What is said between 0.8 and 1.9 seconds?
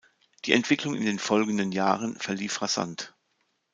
in den folgenden